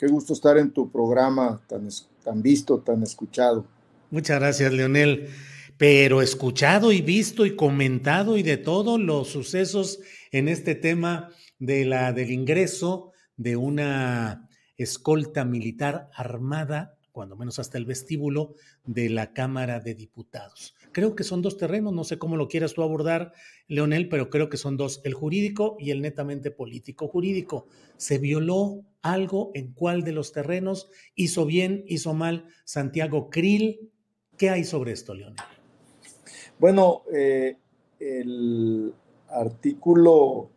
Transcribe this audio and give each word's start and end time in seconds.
Qué 0.00 0.06
gusto 0.06 0.32
estar 0.32 0.56
en 0.56 0.70
tu 0.70 0.90
programa 0.90 1.60
tan, 1.66 1.86
tan 2.24 2.40
visto, 2.40 2.78
tan 2.80 3.02
escuchado. 3.02 3.66
Muchas 4.10 4.40
gracias, 4.40 4.72
Leonel. 4.72 5.28
Pero 5.76 6.22
escuchado 6.22 6.90
y 6.90 7.02
visto 7.02 7.44
y 7.44 7.54
comentado 7.54 8.38
y 8.38 8.42
de 8.42 8.56
todos 8.56 8.98
los 8.98 9.28
sucesos 9.28 10.00
en 10.32 10.48
este 10.48 10.74
tema 10.74 11.28
de 11.58 11.84
la, 11.84 12.14
del 12.14 12.30
ingreso 12.30 13.12
de 13.36 13.56
una 13.56 14.48
escolta 14.78 15.44
militar 15.44 16.08
armada, 16.14 16.96
cuando 17.12 17.36
menos 17.36 17.58
hasta 17.58 17.76
el 17.76 17.84
vestíbulo, 17.84 18.54
de 18.86 19.10
la 19.10 19.34
Cámara 19.34 19.80
de 19.80 19.94
Diputados. 19.94 20.74
Creo 20.92 21.14
que 21.14 21.24
son 21.24 21.42
dos 21.42 21.56
terrenos, 21.56 21.92
no 21.92 22.04
sé 22.04 22.18
cómo 22.18 22.36
lo 22.36 22.48
quieras 22.48 22.74
tú 22.74 22.82
abordar, 22.82 23.32
Leonel, 23.68 24.08
pero 24.08 24.28
creo 24.28 24.48
que 24.48 24.56
son 24.56 24.76
dos, 24.76 25.00
el 25.04 25.14
jurídico 25.14 25.76
y 25.78 25.90
el 25.90 26.02
netamente 26.02 26.50
político. 26.50 27.06
Jurídico, 27.06 27.66
¿se 27.96 28.18
violó 28.18 28.84
algo 29.02 29.52
en 29.54 29.72
cuál 29.72 30.02
de 30.02 30.12
los 30.12 30.32
terrenos? 30.32 30.90
¿Hizo 31.14 31.46
bien, 31.46 31.84
hizo 31.86 32.12
mal 32.14 32.46
Santiago 32.64 33.30
Krill? 33.30 33.90
¿Qué 34.36 34.50
hay 34.50 34.64
sobre 34.64 34.92
esto, 34.92 35.14
Leonel? 35.14 35.36
Bueno, 36.58 37.02
eh, 37.12 37.56
el 38.00 38.92
artículo 39.28 40.50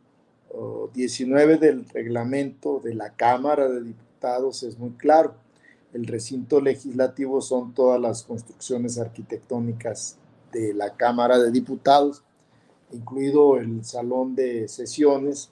19 0.93 1.57
del 1.57 1.87
reglamento 1.89 2.79
de 2.79 2.93
la 2.95 3.13
Cámara 3.15 3.67
de 3.67 3.83
Diputados 3.83 4.63
es 4.63 4.77
muy 4.77 4.91
claro. 4.91 5.35
El 5.93 6.07
recinto 6.07 6.59
legislativo 6.59 7.41
son 7.41 7.73
todas 7.73 7.99
las 7.99 8.23
construcciones 8.23 8.97
arquitectónicas 8.97 10.17
de 10.53 10.73
la 10.73 10.95
Cámara 10.95 11.39
de 11.39 11.51
Diputados, 11.51 12.23
incluido 12.91 13.57
el 13.57 13.83
salón 13.83 14.35
de 14.35 14.67
sesiones 14.67 15.49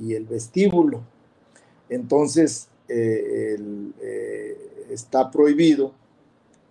y 0.00 0.14
el 0.14 0.26
vestíbulo. 0.26 1.02
Entonces, 1.88 2.68
eh, 2.88 3.56
eh, 4.00 4.86
está 4.90 5.30
prohibido 5.30 5.92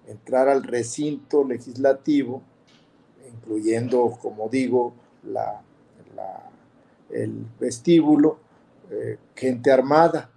entrar 0.08 0.50
al 0.50 0.64
recinto 0.64 1.44
legislativo, 1.44 2.42
incluyendo, 3.34 4.18
como 4.22 4.50
digo, 4.50 4.94
la, 5.24 5.62
el 7.10 7.46
vestíbulo, 7.60 8.40
eh, 8.90 9.18
gente 9.36 9.72
armada. 9.72 10.30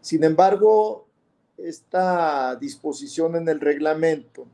Sin 0.00 0.24
embargo, 0.24 1.06
esta 1.56 2.56
disposición 2.56 3.36
en 3.36 3.48
el 3.48 3.60
reglamento 3.60 4.46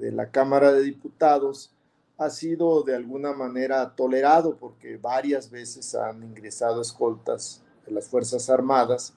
de 0.00 0.12
la 0.12 0.30
Cámara 0.30 0.72
de 0.72 0.82
Diputados 0.82 1.72
ha 2.18 2.30
sido 2.30 2.82
de 2.82 2.94
alguna 2.94 3.32
manera 3.32 3.94
tolerado 3.94 4.56
porque 4.56 4.96
varias 4.96 5.50
veces 5.50 5.94
han 5.94 6.22
ingresado 6.22 6.80
escoltas 6.80 7.62
de 7.86 7.92
las 7.92 8.08
Fuerzas 8.08 8.48
Armadas 8.48 9.14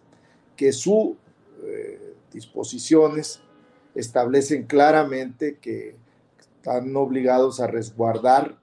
que 0.56 0.74
sus 0.74 1.16
eh, 1.63 2.16
disposiciones 2.34 3.41
establecen 3.96 4.66
claramente 4.66 5.57
que 5.59 5.96
están 6.40 6.96
obligados 6.96 7.59
a 7.59 7.68
resguardar 7.68 8.57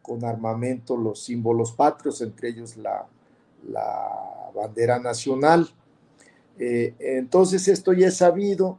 con 0.00 0.24
armamento 0.24 0.96
los 0.96 1.22
símbolos 1.24 1.72
patrios, 1.72 2.20
entre 2.22 2.48
ellos 2.50 2.76
la, 2.76 3.06
la 3.68 4.50
bandera 4.54 4.98
nacional. 4.98 5.68
Eh, 6.58 6.94
entonces 6.98 7.68
esto 7.68 7.92
ya 7.92 8.08
es 8.08 8.16
sabido, 8.16 8.78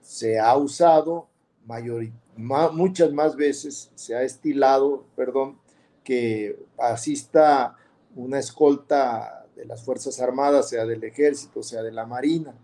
se 0.00 0.38
ha 0.38 0.56
usado 0.56 1.26
muchas 1.66 3.12
más 3.12 3.36
veces 3.36 3.90
se 3.94 4.14
ha 4.14 4.22
estilado, 4.22 5.04
perdón, 5.16 5.58
que 6.02 6.58
asista 6.78 7.76
una 8.14 8.38
escolta 8.38 9.46
de 9.56 9.64
las 9.64 9.84
Fuerzas 9.84 10.20
Armadas, 10.20 10.68
sea 10.68 10.84
del 10.84 11.02
Ejército, 11.04 11.62
sea 11.62 11.82
de 11.82 11.92
la 11.92 12.06
Marina. 12.06 12.54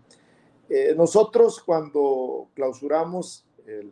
Eh, 0.69 0.93
nosotros 0.95 1.61
cuando 1.61 2.47
clausuramos 2.53 3.45
el 3.65 3.91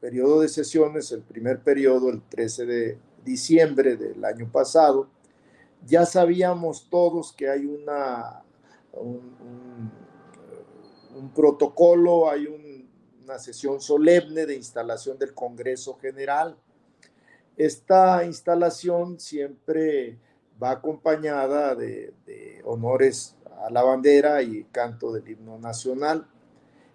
periodo 0.00 0.40
de 0.40 0.48
sesiones, 0.48 1.12
el 1.12 1.22
primer 1.22 1.62
periodo, 1.62 2.10
el 2.10 2.22
13 2.22 2.66
de 2.66 2.98
diciembre 3.24 3.96
del 3.96 4.24
año 4.24 4.50
pasado, 4.50 5.08
ya 5.86 6.04
sabíamos 6.04 6.88
todos 6.90 7.32
que 7.32 7.48
hay 7.48 7.64
una, 7.64 8.42
un 8.92 9.90
protocolo, 11.34 12.28
hay 12.30 12.46
un 12.46 12.69
una 13.30 13.38
sesión 13.38 13.80
solemne 13.80 14.44
de 14.44 14.56
instalación 14.56 15.16
del 15.16 15.34
Congreso 15.34 15.96
General. 15.98 16.56
Esta 17.56 18.24
instalación 18.24 19.20
siempre 19.20 20.18
va 20.60 20.72
acompañada 20.72 21.76
de, 21.76 22.12
honores 22.64 23.36
a 23.64 23.70
la 23.70 23.84
bandera 23.84 24.42
y 24.42 24.64
canto 24.72 25.12
del 25.12 25.28
himno 25.28 25.60
nacional. 25.60 26.26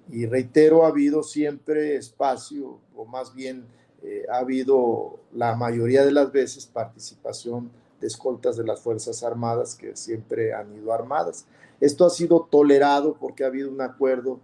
Y 0.09 0.25
reitero, 0.25 0.83
ha 0.83 0.89
habido 0.89 1.23
siempre 1.23 1.95
espacio, 1.95 2.79
o 2.93 3.05
más 3.05 3.33
bien 3.33 3.65
eh, 4.03 4.25
ha 4.29 4.39
habido 4.39 5.21
la 5.31 5.55
mayoría 5.55 6.03
de 6.03 6.11
las 6.11 6.33
veces 6.33 6.65
participación 6.65 7.71
de 8.01 8.07
escoltas 8.07 8.57
de 8.57 8.65
las 8.65 8.81
Fuerzas 8.81 9.23
Armadas 9.23 9.73
que 9.73 9.95
siempre 9.95 10.53
han 10.53 10.75
ido 10.75 10.91
armadas. 10.91 11.45
Esto 11.79 12.05
ha 12.05 12.09
sido 12.09 12.41
tolerado 12.51 13.15
porque 13.17 13.45
ha 13.45 13.47
habido 13.47 13.71
un 13.71 13.79
acuerdo 13.79 14.41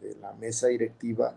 de, 0.00 0.16
la 0.20 0.32
mesa 0.32 0.68
directiva 0.68 1.36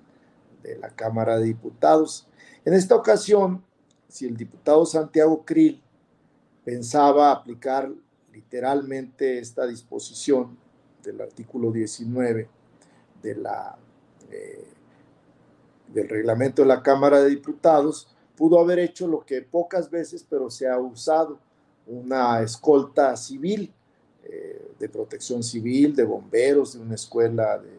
de 0.63 0.77
la 0.77 0.89
Cámara 0.89 1.38
de 1.38 1.45
Diputados. 1.45 2.27
En 2.66 2.73
esta 2.73 2.95
ocasión, 2.95 3.63
si 4.07 4.25
el 4.25 4.38
diputado 4.38 4.85
Santiago 4.85 5.44
Krill 5.45 5.81
pensaba 6.63 7.31
aplicar 7.31 7.91
literalmente 8.33 9.39
esta 9.39 9.65
disposición 9.65 10.57
del 11.03 11.21
artículo 11.21 11.71
19 11.71 12.50
de 13.21 13.36
la, 13.36 13.77
eh, 14.30 14.68
del 15.88 16.09
reglamento 16.09 16.62
de 16.62 16.68
la 16.68 16.83
Cámara 16.83 17.21
de 17.21 17.30
Diputados, 17.30 18.15
pudo 18.35 18.59
haber 18.59 18.80
hecho 18.80 19.07
lo 19.07 19.25
que 19.25 19.42
pocas 19.42 19.89
veces, 19.89 20.25
pero 20.30 20.50
se 20.50 20.68
ha 20.68 20.77
usado, 20.77 21.39
una 21.88 22.42
escolta 22.42 23.18
civil, 23.18 23.74
eh, 24.24 24.74
de 24.77 24.89
protección 24.89 25.42
civil, 25.42 25.95
de 25.95 26.03
bomberos, 26.03 26.74
de 26.74 26.80
una 26.80 26.94
escuela 26.94 27.57
de 27.57 27.79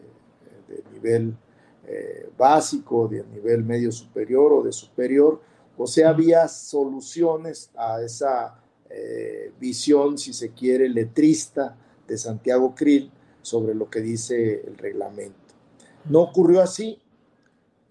eh, 1.03 2.29
básico, 2.37 3.07
de 3.07 3.23
nivel 3.23 3.63
medio 3.63 3.91
superior 3.91 4.53
o 4.53 4.63
de 4.63 4.71
superior, 4.71 5.41
o 5.77 5.87
sea, 5.87 6.09
había 6.09 6.47
soluciones 6.47 7.71
a 7.75 8.01
esa 8.01 8.61
eh, 8.89 9.51
visión, 9.59 10.17
si 10.17 10.33
se 10.33 10.51
quiere, 10.51 10.87
letrista 10.89 11.75
de 12.07 12.17
Santiago 12.17 12.75
Krill 12.75 13.11
sobre 13.41 13.73
lo 13.73 13.89
que 13.89 14.01
dice 14.01 14.61
el 14.67 14.77
reglamento. 14.77 15.39
No 16.05 16.21
ocurrió 16.21 16.61
así. 16.61 17.00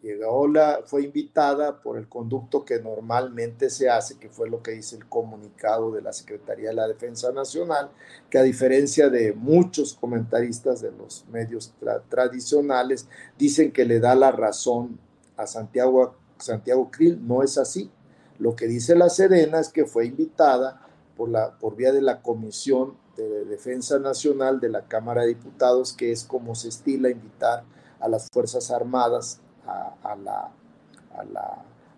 Llegó 0.03 0.49
la, 0.49 0.81
fue 0.87 1.03
invitada 1.03 1.83
por 1.83 1.99
el 1.99 2.09
conducto 2.09 2.65
que 2.65 2.81
normalmente 2.81 3.69
se 3.69 3.91
hace, 3.91 4.19
que 4.19 4.31
fue 4.31 4.49
lo 4.49 4.63
que 4.63 4.71
dice 4.71 4.97
el 4.97 5.07
comunicado 5.07 5.93
de 5.93 6.01
la 6.01 6.15
Secretaría 6.15 6.71
de 6.71 6.75
la 6.75 6.89
Defensa 6.89 7.33
Nacional, 7.33 7.91
que 8.31 8.39
a 8.39 8.43
diferencia 8.43 9.11
de 9.11 9.35
muchos 9.35 9.95
comentaristas 9.95 10.81
de 10.81 10.91
los 10.93 11.27
medios 11.31 11.75
tradicionales, 12.09 13.09
dicen 13.39 13.73
que 13.73 13.85
le 13.85 14.01
da 14.01 14.15
la 14.15 14.33
razón 14.33 14.99
a 15.37 15.47
Santiago, 15.47 16.15
Santiago 16.39 16.91
Krill. 16.91 17.21
No 17.27 17.43
es 17.43 17.59
así. 17.59 17.91
Lo 18.39 18.57
que 18.57 18.67
dice 18.67 18.95
la 18.95 19.11
Serena 19.11 19.61
es 19.61 19.69
que 19.69 19.85
fue 19.85 20.07
invitada 20.07 20.81
por, 21.15 21.29
la, 21.29 21.59
por 21.59 21.77
vía 21.77 21.93
de 21.93 22.01
la 22.01 22.23
Comisión 22.23 22.95
de 23.19 23.45
Defensa 23.45 23.99
Nacional 23.99 24.61
de 24.61 24.71
la 24.71 24.89
Cámara 24.89 25.23
de 25.23 25.29
Diputados, 25.29 25.93
que 25.93 26.11
es 26.11 26.25
como 26.25 26.55
se 26.55 26.69
estila 26.69 27.11
invitar 27.11 27.65
a 28.01 28.09
las 28.09 28.29
Fuerzas 28.33 28.71
Armadas 28.71 29.41
a, 29.67 30.17
la, 30.17 30.53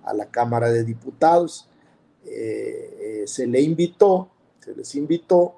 a, 0.05 0.15
la, 0.15 0.27
Cámara 0.31 0.71
de 0.71 0.85
Diputados. 0.85 1.69
Eh, 2.25 3.23
eh, 3.23 3.25
se 3.27 3.47
le 3.47 3.61
invitó, 3.61 4.31
se 4.61 4.75
les 4.75 4.95
invitó 4.95 5.57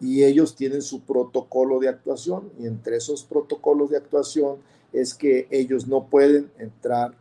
y 0.00 0.24
ellos 0.24 0.56
tienen 0.56 0.82
su 0.82 1.02
protocolo 1.02 1.78
de 1.78 1.88
actuación 1.88 2.50
y 2.58 2.66
entre 2.66 2.96
esos 2.96 3.24
protocolos 3.24 3.90
de 3.90 3.98
actuación 3.98 4.56
es 4.92 5.14
que 5.14 5.46
ellos 5.50 5.86
no 5.86 6.06
pueden 6.06 6.50
entrar, 6.58 7.14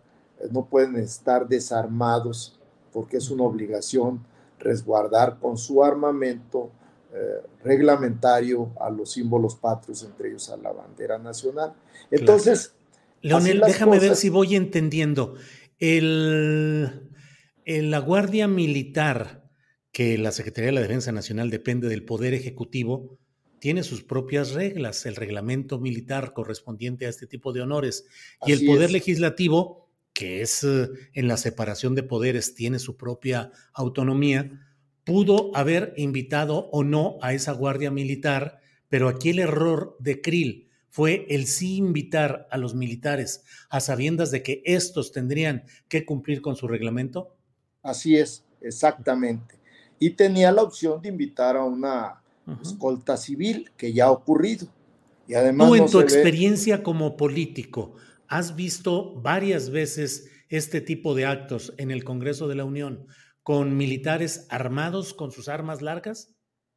no 0.52 0.66
pueden 0.66 0.96
estar 0.98 1.48
desarmados 1.48 2.60
porque 2.94 3.18
es 3.18 3.30
una 3.30 3.44
obligación 3.44 4.26
resguardar 4.60 5.40
con 5.40 5.58
su 5.58 5.84
armamento 5.84 6.72
eh, 7.14 7.42
reglamentario 7.64 8.72
a 8.80 8.90
los 8.90 9.12
símbolos 9.12 9.56
patrios, 9.56 10.04
entre 10.04 10.30
ellos 10.30 10.50
a 10.50 10.58
la 10.58 10.72
bandera 10.72 11.18
nacional. 11.18 11.74
Entonces, 12.12 12.74
Leonel, 13.22 13.62
déjame 13.66 14.00
ver 14.00 14.16
si 14.16 14.30
voy 14.30 14.56
entendiendo. 14.56 15.36
El, 15.80 17.10
la 17.66 18.00
Guardia 18.00 18.48
Militar, 18.48 19.50
que 19.92 20.18
la 20.18 20.32
Secretaría 20.32 20.68
de 20.68 20.76
la 20.76 20.82
Defensa 20.82 21.12
Nacional 21.12 21.50
depende 21.50 21.88
del 21.88 22.04
Poder 22.04 22.34
Ejecutivo, 22.34 23.18
tiene 23.60 23.84
sus 23.84 24.04
propias 24.04 24.52
reglas, 24.52 25.06
el 25.06 25.16
reglamento 25.16 25.80
militar 25.80 26.34
correspondiente 26.34 27.06
a 27.06 27.10
este 27.10 27.26
tipo 27.26 27.52
de 27.52 27.62
honores. 27.62 28.06
Y 28.46 28.52
el 28.52 28.66
Poder 28.66 28.92
Legislativo, 28.92 29.90
que 30.14 30.42
es 30.42 30.64
eh, 30.64 30.90
en 31.14 31.28
la 31.28 31.38
separación 31.38 31.96
de 31.96 32.04
poderes, 32.04 32.54
tiene 32.54 32.80
su 32.80 32.96
propia 32.96 33.52
autonomía, 33.74 34.52
pudo 35.04 35.56
haber 35.56 35.94
invitado 35.98 36.70
o 36.72 36.84
no 36.84 37.18
a 37.22 37.34
esa 37.34 37.54
Guardia 37.54 37.92
Militar, 37.92 38.60
pero 38.88 39.08
aquí 39.10 39.30
el 39.30 39.40
error 39.40 39.96
de 40.00 40.22
Krill 40.22 40.65
fue 40.96 41.26
el 41.28 41.46
sí 41.46 41.76
invitar 41.76 42.48
a 42.52 42.58
los 42.58 42.74
militares 42.74 43.44
a 43.70 43.82
sabiendas 43.82 44.32
de 44.32 44.42
que 44.44 44.62
estos 44.64 45.12
tendrían 45.12 45.66
que 45.90 46.06
cumplir 46.06 46.42
con 46.42 46.56
su 46.56 46.70
reglamento? 46.70 47.36
Así 47.84 48.16
es, 48.16 48.46
exactamente. 48.62 49.56
Y 50.00 50.12
tenía 50.12 50.54
la 50.54 50.62
opción 50.62 51.02
de 51.02 51.10
invitar 51.10 51.58
a 51.58 51.66
una 51.66 52.24
escolta 52.62 53.18
civil, 53.18 53.72
que 53.76 53.92
ya 53.92 54.06
ha 54.06 54.12
ocurrido. 54.12 54.68
Y 55.28 55.34
además 55.34 55.68
Tú 55.68 55.76
en 55.76 55.86
tu 55.88 56.00
experiencia 56.00 56.82
como 56.82 57.18
político, 57.18 57.96
¿has 58.30 58.56
visto 58.56 59.16
varias 59.16 59.72
veces 59.72 60.30
este 60.48 60.80
tipo 60.80 61.14
de 61.14 61.26
actos 61.26 61.74
en 61.78 61.92
el 61.92 62.06
Congreso 62.06 62.48
de 62.48 62.56
la 62.56 62.64
Unión 62.64 63.06
con 63.44 63.76
militares 63.76 64.48
armados 64.50 65.14
con 65.14 65.34
sus 65.34 65.50
armas 65.50 65.82
largas? 65.82 66.34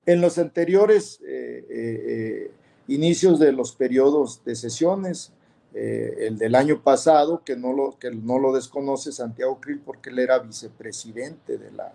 En 0.07 0.21
los 0.21 0.39
anteriores 0.39 1.21
eh, 1.21 1.65
eh, 1.71 1.71
eh, 1.71 2.51
inicios 2.89 3.39
de 3.39 3.53
los 3.53 3.73
periodos 3.73 4.43
de 4.45 4.57
sesiones, 4.57 5.33
eh, 5.75 6.27
el 6.27 6.39
del 6.39 6.55
año 6.55 6.83
pasado, 6.83 7.43
que 7.45 7.57
no 7.57 7.73
lo, 7.73 7.99
que 7.99 8.11
no 8.11 8.39
lo 8.39 8.53
desconoce 8.53 9.13
Santiago 9.13 9.61
Krill 9.61 9.81
porque 9.81 10.11
él 10.11 10.19
era 10.19 10.39
vicepresidente 10.41 11.59
de 11.59 11.71
la 11.71 11.93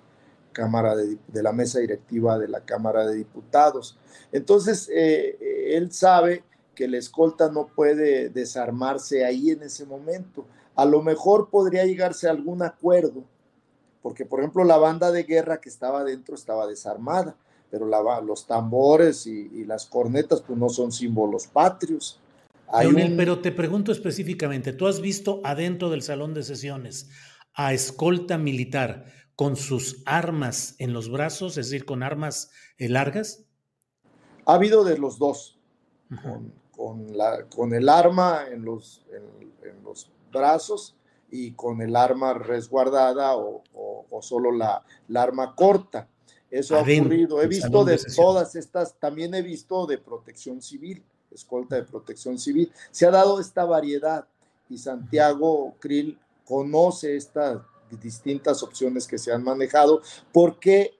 Cámara 0.53 0.95
de, 0.95 1.17
la 1.41 1.51
mesa 1.51 1.79
directiva 1.79 2.37
de 2.37 2.47
la 2.47 2.61
Cámara 2.61 3.07
de 3.07 3.15
Diputados. 3.15 3.97
Entonces, 4.31 4.87
eh, 4.93 5.75
él 5.75 5.91
sabe 5.91 6.43
que 6.75 6.87
la 6.87 6.97
escolta 6.97 7.51
no 7.51 7.67
puede 7.67 8.29
desarmarse 8.29 9.25
ahí 9.25 9.49
en 9.49 9.63
ese 9.63 9.85
momento. 9.85 10.45
A 10.75 10.85
lo 10.85 11.01
mejor 11.01 11.49
podría 11.49 11.85
llegarse 11.85 12.27
a 12.27 12.31
algún 12.31 12.61
acuerdo, 12.61 13.23
porque 14.03 14.25
por 14.25 14.39
ejemplo 14.39 14.63
la 14.63 14.77
banda 14.77 15.11
de 15.11 15.23
guerra 15.23 15.59
que 15.59 15.69
estaba 15.69 16.03
dentro 16.03 16.35
estaba 16.35 16.67
desarmada 16.67 17.35
pero 17.73 17.87
los 18.21 18.45
tambores 18.45 19.25
y, 19.25 19.65
las 19.65 19.87
cornetas 19.87 20.43
pues 20.43 20.59
no 20.59 20.69
son 20.69 20.91
símbolos 20.91 21.47
patrios. 21.47 22.19
Pero 23.17 23.39
te 23.39 23.51
pregunto 23.51 23.91
específicamente, 23.91 24.73
¿tú 24.73 24.85
has 24.85 25.01
visto 25.01 25.41
adentro 25.43 25.89
del 25.89 26.03
salón 26.03 26.35
de 26.35 26.43
sesiones 26.43 27.09
a 27.55 27.73
escolta 27.73 28.37
militar 28.37 29.05
con 29.35 29.55
sus 29.55 30.03
armas 30.05 30.75
en 30.77 30.93
los 30.93 31.09
brazos, 31.09 31.57
es 31.57 31.71
decir, 31.71 31.83
con 31.83 32.03
armas 32.03 32.51
eh, 32.77 32.89
largas? 32.89 33.43
Ha 34.45 34.53
habido 34.53 34.83
de 34.83 34.99
los 34.99 35.17
dos, 35.17 35.57
con, 36.69 37.17
la, 37.17 37.47
con, 37.49 37.73
el 37.73 37.89
arma 37.89 38.43
en 38.51 38.65
los, 38.65 39.03
en, 39.11 39.83
los, 39.83 40.11
brazos 40.31 40.95
y 41.31 41.53
con 41.53 41.81
el 41.81 41.95
arma 41.95 42.35
resguardada 42.35 43.35
o, 43.35 43.63
solo 44.21 44.51
la, 44.51 44.83
la 45.07 45.23
arma 45.23 45.55
corta. 45.55 46.07
Eso 46.53 46.75
ha 46.75 46.81
ocurrido. 46.81 47.41
He 47.41 47.47
visto 47.47 47.83
de, 47.83 47.99
todas 48.15 48.55
estas, 48.55 48.93
también 48.99 49.33
he 49.33 49.41
visto 49.41 49.87
de 49.87 49.97
protección 49.97 50.61
civil, 50.61 51.03
escolta 51.31 51.77
de 51.77 51.81
protección 51.81 52.37
civil. 52.37 52.71
Se 52.91 53.07
ha 53.07 53.11
dado 53.11 53.39
esta 53.39 53.65
variedad 53.65 54.27
y 54.69 54.77
Santiago 54.77 55.73
Krill 55.79 56.19
conoce 56.45 57.15
estas 57.15 57.59
distintas 57.99 58.61
opciones 58.61 59.07
que 59.07 59.17
se 59.17 59.31
han 59.31 59.43
manejado 59.43 60.03
porque 60.31 60.91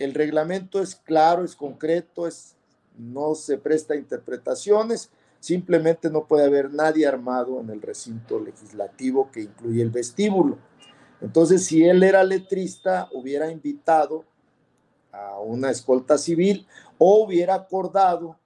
el 0.00 0.12
reglamento 0.12 0.82
es 0.82 0.96
claro, 0.96 1.44
es 1.44 1.54
concreto, 1.54 2.26
es, 2.26 2.56
no 2.98 3.36
se 3.36 3.58
presta 3.58 3.94
a 3.94 3.96
interpretaciones, 3.96 5.08
simplemente 5.38 6.10
no 6.10 6.26
puede 6.26 6.46
haber 6.46 6.72
nadie 6.72 7.06
armado 7.06 7.60
en 7.60 7.70
el 7.70 7.80
recinto 7.80 8.40
legislativo 8.40 9.30
que 9.30 9.42
incluye 9.42 9.82
el 9.82 9.90
vestíbulo. 9.90 10.58
Entonces, 11.20 11.64
si 11.64 11.84
él 11.84 12.02
era 12.02 12.24
letrista, 12.24 13.08
hubiera 13.12 13.52
invitado 13.52 14.24
a 15.14 15.40
una 15.40 15.70
escolta 15.70 16.18
civil 16.18 16.66
o 16.98 17.24
hubiera 17.24 17.54
acordado 17.54 18.36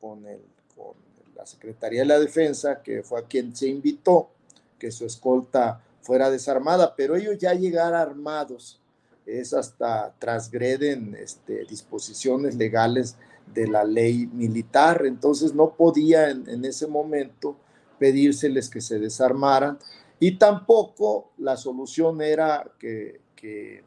con, 0.00 0.26
el, 0.26 0.40
con 0.74 0.94
la 1.34 1.46
Secretaría 1.46 2.00
de 2.00 2.06
la 2.06 2.18
Defensa, 2.18 2.82
que 2.82 3.02
fue 3.02 3.20
a 3.20 3.24
quien 3.24 3.54
se 3.54 3.68
invitó, 3.68 4.30
que 4.78 4.90
su 4.90 5.06
escolta 5.06 5.82
fuera 6.02 6.30
desarmada, 6.30 6.94
pero 6.96 7.16
ellos 7.16 7.38
ya 7.38 7.54
llegar 7.54 7.94
armados 7.94 8.80
es 9.26 9.52
hasta 9.52 10.14
transgreden 10.18 11.16
este, 11.18 11.64
disposiciones 11.64 12.54
legales 12.54 13.16
de 13.52 13.66
la 13.66 13.84
ley 13.84 14.26
militar, 14.26 15.04
entonces 15.04 15.54
no 15.54 15.74
podía 15.74 16.30
en, 16.30 16.64
ese 16.64 16.86
momento 16.86 17.56
pedírseles 17.98 18.68
que 18.68 18.80
se 18.80 18.98
desarmaran 18.98 19.78
y 20.20 20.38
tampoco 20.38 21.32
la 21.38 21.56
solución 21.56 22.22
era 22.22 22.70
que, 22.78 23.20
que 23.34 23.82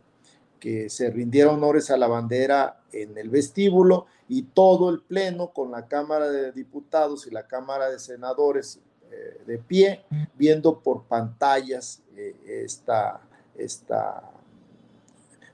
que 0.59 0.89
se 0.89 1.09
rindiera 1.09 1.51
honores 1.51 1.89
a 1.89 1.97
la 1.97 2.07
bandera 2.07 2.81
en 2.91 3.17
el 3.17 3.29
vestíbulo 3.29 4.05
y 4.27 4.43
todo 4.43 4.89
el 4.89 5.01
pleno 5.01 5.51
con 5.51 5.71
la 5.71 5.87
Cámara 5.87 6.29
de 6.29 6.51
Diputados 6.51 7.25
y 7.25 7.31
la 7.31 7.47
Cámara 7.47 7.89
de 7.89 7.99
Senadores 7.99 8.79
eh, 9.11 9.41
de 9.47 9.57
pie, 9.57 10.05
viendo 10.35 10.79
por 10.79 11.05
pantallas 11.05 12.03
eh, 12.15 12.35
esta, 12.63 13.21
esta, 13.57 14.21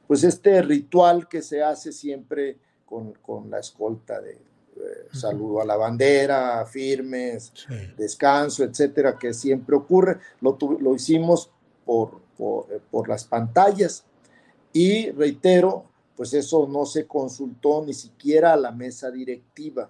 pues 0.07 0.23
este 0.23 0.61
ritual 0.61 1.29
que 1.29 1.41
se 1.41 1.63
hace 1.63 1.93
siempre 1.93 2.57
con, 2.85 3.13
la 3.49 3.59
escolta 3.59 4.19
de 4.19 4.33
eh, 4.33 5.07
saludo 5.13 5.61
a 5.61 5.65
la 5.65 5.77
bandera, 5.77 6.65
firmes, 6.65 7.53
descanso, 7.97 8.63
etcétera, 8.65 9.17
que 9.17 9.33
siempre 9.33 9.75
ocurre. 9.75 10.19
Lo, 10.41 10.57
lo 10.81 10.93
hicimos 10.93 11.49
por, 11.85 12.19
por 12.35 13.07
las 13.07 13.23
pantallas 13.23 14.03
y 14.75 15.09
reitero, 15.11 15.85
pues 16.17 16.33
eso 16.33 16.67
no 16.67 16.85
se 16.85 17.07
consultó 17.07 17.85
ni 17.85 17.93
siquiera 17.93 18.51
a 18.51 18.57
la 18.57 18.71
mesa 18.71 19.09
directiva, 19.09 19.89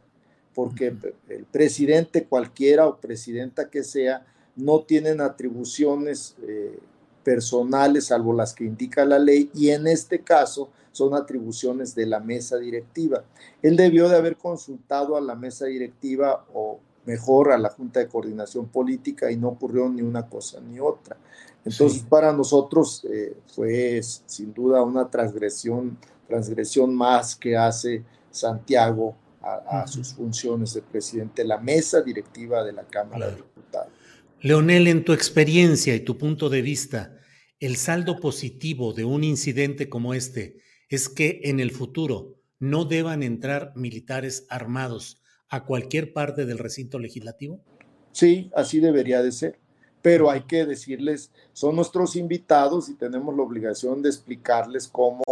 porque 0.54 0.96
el 1.28 1.46
presidente 1.46 2.26
cualquiera 2.26 2.86
o 2.86 2.98
presidenta 2.98 3.72
que 3.72 3.84
sea 3.84 4.24
no 4.56 4.82
tienen 4.82 5.22
atribuciones 5.22 6.36
eh, 6.44 6.78
personales 7.24 8.06
salvo 8.06 8.32
las 8.32 8.54
que 8.54 8.64
indica 8.64 9.06
la 9.06 9.18
ley 9.18 9.50
y 9.56 9.70
en 9.70 9.88
este 9.88 10.20
caso 10.20 10.70
son 10.92 11.16
atribuciones 11.16 11.96
de 11.96 12.06
la 12.06 12.20
mesa 12.20 12.58
directiva. 12.58 13.24
Él 13.64 13.78
debió 13.78 14.08
de 14.08 14.18
haber 14.18 14.38
consultado 14.38 15.18
a 15.18 15.22
la 15.22 15.34
mesa 15.34 15.66
directiva 15.66 16.46
o 16.54 16.80
mejor 17.06 17.52
a 17.52 17.58
la 17.58 17.70
Junta 17.70 18.02
de 18.02 18.08
Coordinación 18.08 18.68
Política 18.68 19.32
y 19.32 19.38
no 19.38 19.48
ocurrió 19.50 19.90
ni 19.90 20.04
una 20.04 20.30
cosa 20.30 20.62
ni 20.62 20.80
otra. 20.80 21.18
Entonces, 21.66 22.04
para 22.04 22.32
nosotros 22.32 23.04
eh, 23.12 23.36
fue 23.48 24.00
sin 24.04 24.54
duda 24.54 24.84
una 24.84 25.10
transgresión, 25.10 25.98
transgresión 26.28 26.94
más 26.96 27.36
que 27.36 27.58
hace 27.58 28.04
Santiago 28.30 29.16
a, 29.42 29.86
sus 29.86 30.14
funciones 30.14 30.74
de 30.74 30.82
presidente 30.82 31.44
de 31.44 31.48
la 31.48 31.60
mesa 31.60 32.02
directiva 32.02 32.64
de 32.64 32.74
la 32.74 32.84
Cámara 32.84 33.28
de 33.28 33.36
Diputados. 33.36 33.94
Leonel, 34.42 34.88
en 34.88 35.04
tu 35.04 35.14
experiencia 35.14 35.96
y 35.96 36.00
tu 36.00 36.18
punto 36.18 36.50
de 36.50 36.62
vista, 36.62 37.20
el 37.60 37.78
saldo 37.78 38.20
positivo 38.20 38.94
de 38.94 39.06
un 39.06 39.24
incidente 39.24 39.88
como 39.88 40.14
este 40.14 40.58
es 40.90 41.10
que 41.10 41.42
en 41.44 41.60
el 41.60 41.72
futuro 41.72 42.36
no 42.60 42.86
deban 42.86 43.24
entrar 43.24 43.74
militares 43.76 44.46
armados 44.50 45.22
a 45.50 45.66
cualquier 45.66 46.14
parte 46.14 46.46
del 46.46 46.58
recinto 46.58 47.00
legislativo? 47.00 47.64
Sí, 48.12 48.50
así 48.56 48.80
debería 48.80 49.22
de 49.22 49.32
ser, 49.32 49.60
pero 50.06 50.30
hay 50.30 50.42
que 50.42 50.68
decirles, 50.68 51.32
son 51.52 51.76
nuestros 51.76 52.16
invitados 52.16 52.90
y 52.90 52.94
tenemos 52.94 53.36
la 53.36 53.42
obligación 53.42 54.04
de 54.04 54.10
explicarles 54.10 54.88
cómo, 54.88 55.24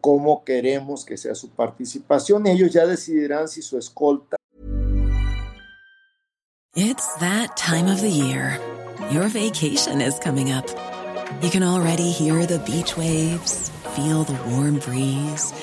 cómo 0.00 0.42
queremos 0.42 1.04
que 1.04 1.16
sea 1.16 1.36
su 1.36 1.50
participación. 1.50 2.44
Ellos 2.48 2.72
ya 2.72 2.84
decidirán 2.86 3.46
si 3.46 3.62
su 3.62 3.78
escolta. 3.78 4.36
It's 6.74 7.14
that 7.20 7.56
time 7.56 7.88
of 7.88 8.00
the 8.00 8.10
year. 8.10 8.58
Your 9.12 9.28
vacation 9.28 10.00
is 10.00 10.18
coming 10.18 10.50
up. 10.50 10.66
You 11.40 11.48
can 11.48 11.62
already 11.62 12.10
hear 12.10 12.46
the 12.46 12.58
beach 12.66 12.96
waves, 12.96 13.70
feel 13.94 14.24
the 14.24 14.36
warm 14.50 14.80
breeze, 14.80 15.54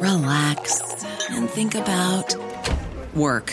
relax 0.00 0.82
and 1.30 1.48
think 1.48 1.76
about 1.76 2.34
work. 3.14 3.52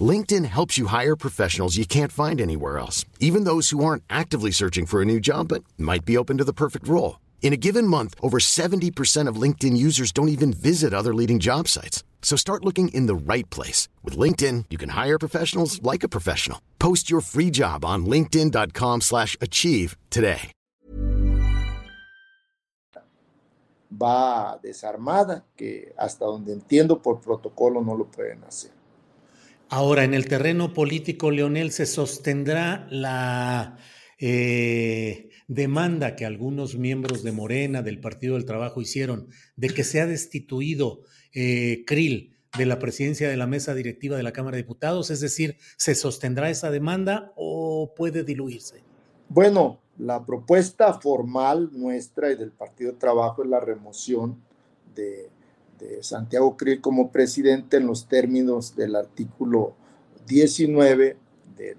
LinkedIn 0.00 0.46
helps 0.46 0.78
you 0.78 0.86
hire 0.86 1.16
professionals 1.16 1.76
you 1.76 1.84
can't 1.84 2.12
find 2.12 2.40
anywhere 2.40 2.78
else, 2.78 3.04
even 3.20 3.44
those 3.44 3.68
who 3.70 3.84
aren't 3.84 4.04
actively 4.08 4.50
searching 4.50 4.86
for 4.86 5.02
a 5.02 5.04
new 5.04 5.20
job 5.20 5.48
but 5.48 5.64
might 5.76 6.06
be 6.06 6.16
open 6.16 6.38
to 6.38 6.44
the 6.44 6.54
perfect 6.54 6.88
role. 6.88 7.20
In 7.42 7.52
a 7.52 7.58
given 7.58 7.86
month, 7.86 8.14
over 8.22 8.38
70% 8.38 9.28
of 9.28 9.36
LinkedIn 9.36 9.76
users 9.76 10.12
don't 10.12 10.30
even 10.30 10.54
visit 10.54 10.94
other 10.94 11.12
leading 11.12 11.38
job 11.38 11.68
sites. 11.68 12.02
So 12.22 12.36
start 12.36 12.64
looking 12.64 12.88
in 12.94 13.06
the 13.06 13.14
right 13.14 13.48
place. 13.50 13.88
With 14.02 14.16
LinkedIn, 14.16 14.66
you 14.70 14.78
can 14.78 14.90
hire 14.90 15.18
professionals 15.18 15.82
like 15.82 16.02
a 16.02 16.08
professional. 16.08 16.62
Post 16.78 17.10
your 17.10 17.20
free 17.20 17.50
job 17.50 17.84
on 17.84 18.06
linkedin.com 18.06 19.02
slash 19.02 19.36
achieve 19.42 19.96
today. 20.08 20.52
Va 23.94 24.58
desarmada, 24.62 25.44
que 25.54 25.92
hasta 25.98 26.24
donde 26.24 26.54
entiendo 26.54 27.02
por 27.02 27.20
protocolo 27.20 27.82
no 27.84 27.94
lo 27.94 28.06
pueden 28.06 28.42
hacer. 28.44 28.70
Ahora, 29.74 30.04
en 30.04 30.12
el 30.12 30.28
terreno 30.28 30.74
político, 30.74 31.30
Leonel, 31.30 31.72
se 31.72 31.86
sostendrá 31.86 32.86
la 32.90 33.78
eh, 34.18 35.30
demanda 35.48 36.14
que 36.14 36.26
algunos 36.26 36.76
miembros 36.76 37.22
de 37.22 37.32
Morena, 37.32 37.80
del 37.80 37.98
Partido 37.98 38.34
del 38.34 38.44
Trabajo, 38.44 38.82
hicieron 38.82 39.28
de 39.56 39.70
que 39.70 39.82
sea 39.82 40.04
destituido 40.06 41.04
eh, 41.32 41.84
Krill 41.86 42.36
de 42.58 42.66
la 42.66 42.78
presidencia 42.78 43.30
de 43.30 43.36
la 43.38 43.46
mesa 43.46 43.74
directiva 43.74 44.18
de 44.18 44.22
la 44.22 44.34
Cámara 44.34 44.56
de 44.56 44.62
Diputados. 44.62 45.10
Es 45.10 45.20
decir, 45.20 45.56
¿se 45.78 45.94
sostendrá 45.94 46.50
esa 46.50 46.70
demanda 46.70 47.32
o 47.34 47.94
puede 47.96 48.24
diluirse? 48.24 48.82
Bueno, 49.30 49.80
la 49.96 50.26
propuesta 50.26 51.00
formal 51.00 51.70
nuestra 51.72 52.30
y 52.30 52.36
del 52.36 52.52
Partido 52.52 52.90
del 52.90 52.98
Trabajo 52.98 53.42
es 53.42 53.48
la 53.48 53.60
remoción 53.60 54.36
de 54.94 55.30
de 55.78 56.02
Santiago 56.02 56.56
Krill 56.56 56.80
como 56.80 57.10
presidente 57.10 57.76
en 57.76 57.86
los 57.86 58.06
términos 58.06 58.76
del 58.76 58.96
artículo 58.96 59.74
19 60.26 61.16
del, 61.56 61.76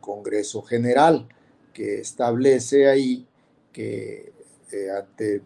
Congreso 0.00 0.62
General, 0.62 1.28
que 1.74 2.00
establece 2.00 2.88
ahí 2.88 3.26
que 3.72 4.32
eh, 4.72 4.90
ante 4.90 5.42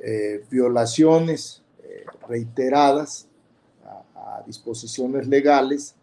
eh, 0.00 0.44
violaciones 0.50 1.62
eh, 1.84 2.04
reiteradas 2.28 3.28
a, 4.16 4.42
disposiciones 4.44 5.28
legales, 5.28 5.94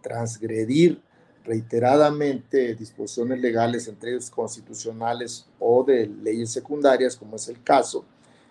transgredir 0.00 1.02
reiteradamente 1.44 2.74
disposiciones 2.74 3.40
legales, 3.40 3.88
entre 3.88 4.12
ellos 4.12 4.30
constitucionales 4.30 5.46
o 5.58 5.82
de 5.82 6.06
leyes 6.06 6.52
secundarias, 6.52 7.16
como 7.16 7.36
es 7.36 7.48
el 7.48 7.62
caso, 7.62 8.04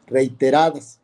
reiteradas 0.05 0.99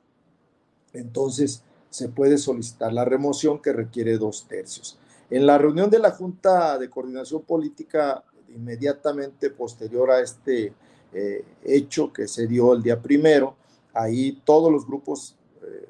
entonces 0.94 1.64
se 1.90 2.10
puede 2.10 2.38
solicitar 2.38 2.94
la 2.94 3.06
remoción 3.06 3.62
que 3.62 3.74
requiere 3.74 4.18
dos 4.18 4.48
tercios. 4.48 4.98
En 5.30 5.46
la 5.46 5.58
reunión 5.58 5.90
de 5.90 6.00
la 6.00 6.12
Junta 6.12 6.78
de 6.78 6.90
Coordinación 6.90 7.44
Política, 7.44 8.24
inmediatamente 8.56 9.50
posterior 9.50 10.12
a 10.12 10.22
este 10.22 10.74
eh, 11.14 11.46
hecho 11.64 12.12
que 12.12 12.28
se 12.28 12.48
dio 12.48 12.74
el 12.74 12.82
día 12.82 13.02
primero, 13.02 13.56
ahí 13.94 14.42
todos 14.44 14.72
los 14.72 14.86
grupos 14.86 15.36
eh, 15.64 15.86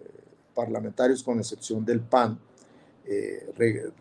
parlamentarios, 0.53 1.23
con 1.23 1.39
excepción 1.39 1.85
del 1.85 2.01
PAN, 2.01 2.39
eh, 3.05 3.91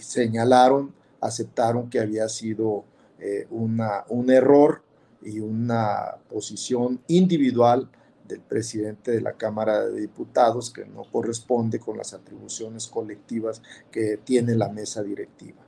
señalaron, 0.00 0.92
aceptaron 1.20 1.88
que 1.88 2.00
había 2.00 2.28
sido 2.28 2.84
una, 3.50 4.04
un 4.08 4.30
error 4.30 4.80
y 5.22 5.40
una 5.40 6.16
posición 6.28 7.00
individual 7.08 7.90
del 8.28 8.40
presidente 8.40 9.10
de 9.10 9.20
la 9.20 9.32
Cámara 9.32 9.88
de 9.88 10.00
Diputados 10.00 10.70
que 10.70 10.84
no 10.84 11.02
corresponde 11.10 11.80
con 11.80 11.96
las 11.96 12.14
atribuciones 12.14 12.86
colectivas 12.86 13.62
que 13.90 14.18
tiene 14.18 14.54
la 14.54 14.68
mesa 14.68 15.02
directiva. 15.02 15.66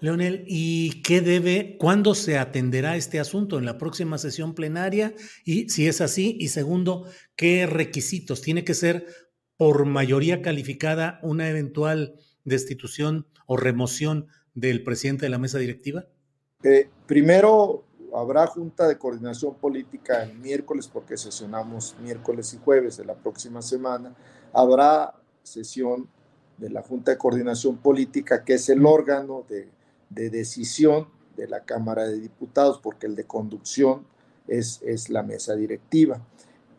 Leonel, 0.00 0.44
¿y 0.46 1.02
qué 1.02 1.20
debe, 1.20 1.76
cuándo 1.78 2.14
se 2.14 2.38
atenderá 2.38 2.96
este 2.96 3.20
asunto? 3.20 3.58
¿En 3.58 3.66
la 3.66 3.76
próxima 3.76 4.16
sesión 4.16 4.54
plenaria? 4.54 5.14
Y 5.44 5.68
si 5.68 5.88
es 5.88 6.00
así, 6.00 6.36
y 6.40 6.48
segundo, 6.48 7.06
¿qué 7.36 7.66
requisitos? 7.66 8.40
¿Tiene 8.40 8.64
que 8.64 8.72
ser 8.72 9.06
por 9.58 9.84
mayoría 9.84 10.40
calificada 10.40 11.20
una 11.22 11.50
eventual 11.50 12.14
destitución 12.44 13.26
o 13.46 13.58
remoción 13.58 14.28
del 14.54 14.82
presidente 14.84 15.26
de 15.26 15.30
la 15.30 15.38
mesa 15.38 15.58
directiva? 15.58 16.06
Eh, 16.62 16.88
primero, 17.06 17.84
habrá 18.14 18.46
junta 18.46 18.86
de 18.88 18.98
coordinación 18.98 19.54
política 19.54 20.22
el 20.22 20.38
miércoles 20.38 20.88
porque 20.88 21.16
sesionamos 21.16 21.96
miércoles 22.02 22.52
y 22.54 22.58
jueves 22.58 22.96
de 22.96 23.04
la 23.04 23.14
próxima 23.14 23.62
semana. 23.62 24.14
Habrá 24.52 25.14
sesión 25.42 26.08
de 26.60 26.70
la 26.70 26.82
Junta 26.82 27.12
de 27.12 27.18
Coordinación 27.18 27.78
Política, 27.78 28.44
que 28.44 28.54
es 28.54 28.68
el 28.68 28.84
órgano 28.84 29.44
de, 29.48 29.68
decisión 30.30 31.08
de 31.36 31.48
la 31.48 31.64
Cámara 31.64 32.04
de 32.04 32.20
Diputados, 32.20 32.80
porque 32.82 33.06
el 33.06 33.16
de 33.16 33.24
conducción 33.24 34.04
es, 34.46 34.80
es 34.84 35.08
la 35.08 35.22
mesa 35.22 35.56
directiva. 35.56 36.20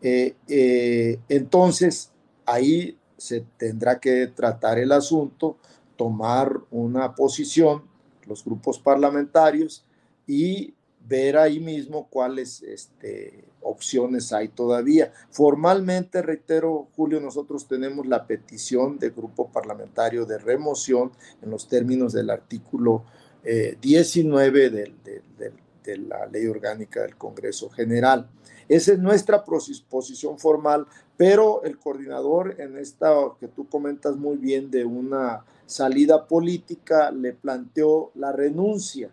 Eh, 0.00 0.36
eh, 0.48 1.18
entonces, 1.28 2.12
ahí 2.46 2.96
se 3.16 3.44
tendrá 3.56 3.98
que 3.98 4.28
tratar 4.28 4.78
el 4.78 4.92
asunto, 4.92 5.56
tomar 5.96 6.60
una 6.70 7.14
posición, 7.14 7.84
los 8.26 8.44
grupos 8.44 8.78
parlamentarios, 8.78 9.84
y 10.26 10.74
ver 11.08 11.36
ahí 11.36 11.60
mismo 11.60 12.08
cuáles 12.08 12.62
este, 12.62 13.44
opciones 13.60 14.32
hay 14.32 14.48
todavía. 14.48 15.12
Formalmente, 15.30 16.22
reitero, 16.22 16.88
Julio, 16.96 17.20
nosotros 17.20 17.66
tenemos 17.66 18.06
la 18.06 18.26
petición 18.26 18.98
del 18.98 19.12
grupo 19.12 19.50
parlamentario 19.50 20.26
de 20.26 20.38
remoción 20.38 21.12
en 21.42 21.50
los 21.50 21.68
términos 21.68 22.12
del 22.12 22.30
artículo 22.30 23.04
19 23.44 24.66
eh, 25.04 25.52
de 25.84 25.98
la 25.98 26.26
ley 26.26 26.46
orgánica 26.46 27.02
del 27.02 27.16
Congreso 27.16 27.68
General. 27.70 28.28
Esa 28.68 28.92
es 28.92 28.98
nuestra 29.00 29.44
posición 29.44 30.38
formal, 30.38 30.86
pero 31.16 31.64
el 31.64 31.78
coordinador 31.78 32.60
en 32.60 32.78
esta 32.78 33.12
que 33.40 33.48
tú 33.48 33.68
comentas 33.68 34.16
muy 34.16 34.36
bien 34.36 34.70
de 34.70 34.84
una 34.84 35.44
salida 35.66 36.26
política 36.26 37.10
le 37.10 37.32
planteó 37.32 38.12
la 38.14 38.32
renuncia 38.32 39.10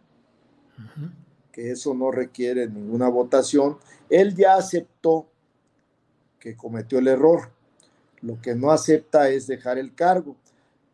que 1.59 1.71
eso 1.71 1.93
no 1.93 2.09
requiere 2.09 2.69
ninguna 2.69 3.09
votación, 3.09 3.77
él 4.09 4.33
ya 4.33 4.55
aceptó 4.55 5.27
que 6.39 6.55
cometió 6.55 6.99
el 6.99 7.09
error. 7.09 7.49
Lo 8.21 8.41
que 8.41 8.55
no 8.55 8.71
acepta 8.71 9.29
es 9.29 9.45
dejar 9.45 9.77
el 9.77 9.93
cargo. 9.93 10.37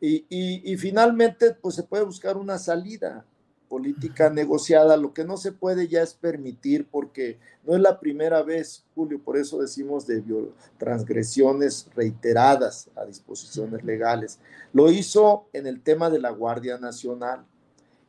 Y, 0.01 0.75
finalmente, 0.77 1.51
pues 1.53 1.75
se 1.75 1.83
puede 1.83 2.03
buscar 2.03 2.35
una 2.37 2.57
salida 2.57 3.25
política 3.69 4.31
negociada. 4.31 4.97
Lo 4.97 5.13
que 5.13 5.23
no 5.23 5.37
se 5.37 5.51
puede 5.51 5.87
ya 5.87 6.01
es 6.01 6.15
permitir, 6.15 6.87
porque 6.87 7.37
no 7.63 7.75
es 7.75 7.81
la 7.81 7.99
primera 7.99 8.41
vez, 8.41 8.83
Julio, 8.95 9.19
por 9.23 9.37
eso 9.37 9.59
decimos 9.59 10.07
de 10.07 10.23
transgresiones 10.79 11.87
reiteradas 11.95 12.89
a 12.95 13.05
disposiciones 13.05 13.83
legales. 13.83 14.39
Lo 14.73 14.89
hizo 14.89 15.47
en 15.53 15.67
el 15.67 15.81
tema 15.81 16.09
de 16.09 16.19
la 16.19 16.31
Guardia 16.31 16.79
Nacional. 16.79 17.45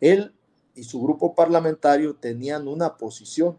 Él 0.00 0.32
y 0.76 0.84
su 0.84 1.02
grupo 1.02 1.34
parlamentario 1.34 2.14
tenían 2.14 2.68
una 2.68 2.96
posición. 2.96 3.58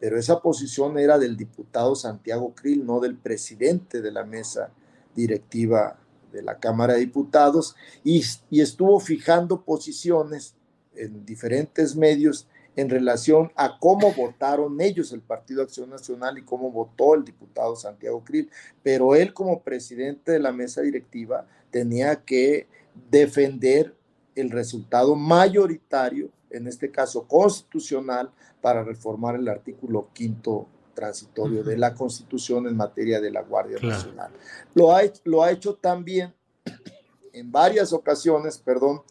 pero 0.00 0.16
esa 0.16 0.40
posición 0.40 0.96
era 0.96 1.18
del 1.18 1.36
diputado 1.36 1.96
Santiago 1.96 2.54
Krill, 2.54 2.86
no 2.86 3.00
del 3.00 3.16
presidente 3.16 4.00
de 4.00 4.12
la 4.12 4.24
mesa 4.24 4.70
directiva 5.16 5.98
de 6.32 6.40
la 6.42 6.60
Cámara 6.60 6.92
de 6.94 7.00
Diputados, 7.00 7.74
y, 8.04 8.22
y 8.48 8.60
estuvo 8.60 9.00
fijando 9.00 9.64
posiciones 9.64 10.54
en 10.94 11.26
diferentes 11.26 11.96
medios 11.96 12.46
en 12.76 12.88
relación 12.88 13.50
a 13.56 13.76
cómo 13.80 14.12
votaron 14.12 14.80
ellos 14.80 15.12
el 15.12 15.20
Partido 15.20 15.62
Acción 15.62 15.90
Nacional 15.90 16.38
y 16.38 16.44
cómo 16.44 16.70
votó 16.70 17.16
el 17.16 17.24
diputado 17.24 17.74
Santiago 17.74 18.22
Krill. 18.22 18.48
Pero 18.84 19.16
él 19.16 19.34
como 19.34 19.62
presidente 19.64 20.30
de 20.30 20.38
la 20.38 20.52
mesa 20.52 20.80
directiva 20.82 21.44
tenía 21.72 22.22
que 22.22 22.68
defender 23.10 23.97
el 24.40 24.50
resultado 24.50 25.14
mayoritario, 25.14 26.30
en 26.50 26.66
este 26.66 26.90
caso 26.90 27.26
constitucional, 27.26 28.30
para 28.60 28.82
reformar 28.82 29.36
el 29.36 29.48
artículo 29.48 30.08
quinto 30.12 30.66
transitorio 30.94 31.62
de 31.62 31.76
la 31.76 31.94
Constitución 31.94 32.66
en 32.66 32.76
materia 32.76 33.20
de 33.20 33.30
la 33.30 33.42
Guardia 33.42 33.78
Nacional. 33.80 34.32
Lo 34.74 34.92
ha, 34.94 35.02
lo 35.24 35.42
ha 35.42 35.52
hecho 35.52 35.74
también 35.74 36.34
en 37.32 37.52
varias 37.52 37.92
ocasiones, 37.92 38.58
perdón, 38.58 39.02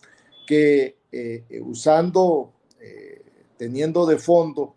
que 0.46 0.98
eh, 1.12 1.44
usando 1.64 2.54
teniendo 3.58 4.06
de 4.06 4.18
fondo 4.18 4.76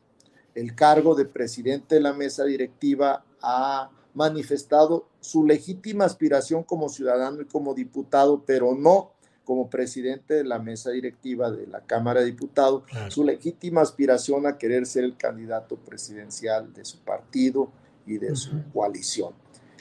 el 0.55 0.75
cargo 0.75 1.15
de 1.15 1.27
presidente 1.27 1.95
de 1.95 2.01
la 2.01 2.13
mesa 2.13 2.45
directiva, 2.45 3.25
ha 3.41 3.91
manifestado 4.15 5.07
su 5.21 5.45
legítima 5.45 6.05
aspiración 6.05 6.65
como 6.65 6.89
ciudadano 6.89 7.43
y 7.43 7.45
como 7.45 7.75
diputado, 7.75 8.43
pero 8.45 8.75
no 8.75 9.13
como 9.51 9.69
presidente 9.69 10.35
de 10.35 10.45
la 10.45 10.61
mesa 10.61 10.93
directiva 10.93 11.51
de 11.51 11.67
la 11.67 11.81
Cámara 11.81 12.21
de 12.21 12.27
Diputados, 12.27 12.85
su 13.09 13.25
legítima 13.25 13.81
aspiración 13.81 14.47
a 14.47 14.57
querer 14.57 14.87
ser 14.87 15.03
el 15.03 15.17
candidato 15.17 15.75
presidencial 15.75 16.73
de 16.73 16.85
su 16.85 17.01
partido 17.01 17.73
y 18.07 18.19
de 18.19 18.37
su 18.37 18.63
coalición. 18.73 19.35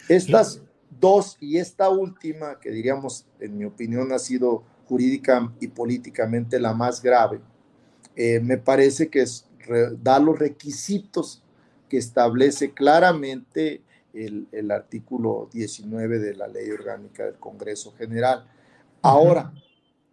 Estas 0.08 0.64
dos 1.00 1.38
y 1.40 1.58
esta 1.58 1.88
última, 1.88 2.60
que 2.60 2.72
diríamos, 2.72 3.28
en 3.40 3.60
mi 3.60 3.66
opinión, 3.66 4.12
ha 4.12 4.18
sido 4.18 4.64
jurídica 4.88 5.54
y 5.60 5.68
políticamente 5.68 6.60
la 6.60 6.74
más 6.74 7.04
grave, 7.04 7.40
eh, 8.16 8.40
me 8.40 8.58
parece 8.58 9.10
que 9.10 9.24
da 10.02 10.18
los 10.18 10.40
requisitos 10.40 11.44
que 11.88 11.98
establece 11.98 12.74
claramente 12.74 13.84
el, 14.16 14.72
artículo 14.72 15.48
19 15.54 16.18
de 16.18 16.34
la 16.34 16.48
Ley 16.48 16.72
Orgánica 16.72 17.26
del 17.26 17.36
Congreso 17.36 17.94
General. 17.96 18.48
Ahora, 19.02 19.54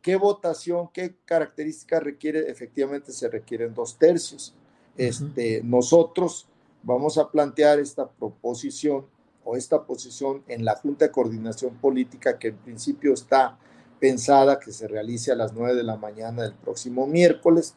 ¿qué 0.02 0.16
votación, 0.16 0.88
qué 0.92 1.16
características 1.24 2.02
requiere? 2.02 2.50
Efectivamente, 2.50 3.12
se 3.12 3.28
requieren 3.28 3.74
dos 3.74 3.98
tercios. 3.98 4.54
Este, 4.96 5.62
nosotros 5.62 6.48
vamos 6.82 7.18
a 7.18 7.30
plantear 7.30 7.78
esta 7.78 8.08
proposición 8.08 9.06
o 9.44 9.56
esta 9.56 9.84
posición 9.84 10.42
en 10.48 10.64
la 10.64 10.76
Junta 10.76 11.06
de 11.06 11.12
Coordinación 11.12 11.76
Política 11.76 12.38
que 12.38 12.48
en 12.48 12.56
principio 12.56 13.12
está 13.14 13.58
pensada 14.00 14.58
que 14.58 14.72
se 14.72 14.88
realice 14.88 15.32
a 15.32 15.36
las 15.36 15.52
9 15.52 15.74
de 15.74 15.82
la 15.82 15.96
mañana 15.96 16.42
del 16.42 16.54
próximo 16.54 17.06
miércoles 17.06 17.74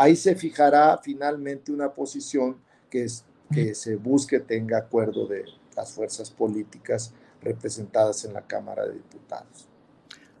Ahí 0.00 0.14
se 0.14 0.36
fijará 0.36 0.96
finalmente 1.02 1.72
una 1.72 1.92
posición 1.92 2.56
que, 2.88 3.02
es, 3.02 3.24
que 3.52 3.74
se 3.74 3.96
busque 3.96 4.38
tenga 4.38 4.78
acuerdo 4.78 5.26
de 5.26 5.44
las 5.74 5.90
fuerzas 5.90 6.30
políticas 6.30 7.12
representadas 7.42 8.24
en 8.24 8.32
la 8.32 8.46
Cámara 8.46 8.86
de 8.86 8.92
Diputados. 8.92 9.66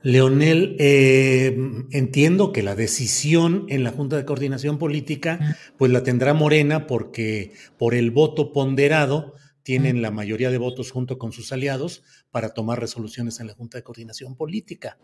Leonel, 0.02 0.76
eh, 0.78 1.56
entiendo 1.90 2.52
que 2.52 2.62
la 2.62 2.74
decisión 2.74 3.66
en 3.68 3.82
la 3.82 3.90
Junta 3.90 4.16
de 4.16 4.24
Coordinación 4.24 4.78
Política, 4.78 5.56
pues 5.76 5.90
la 5.90 6.02
tendrá 6.02 6.34
Morena 6.34 6.86
porque 6.86 7.52
por 7.78 7.94
el 7.94 8.10
voto 8.10 8.52
ponderado 8.52 9.34
tienen 9.62 10.00
la 10.00 10.10
mayoría 10.10 10.50
de 10.50 10.58
votos 10.58 10.92
junto 10.92 11.18
con 11.18 11.32
sus 11.32 11.52
aliados 11.52 12.02
para 12.30 12.54
tomar 12.54 12.80
resoluciones 12.80 13.40
en 13.40 13.48
la 13.48 13.54
Junta 13.54 13.78
de 13.78 13.84
Coordinación 13.84 14.36
Política. 14.36 14.98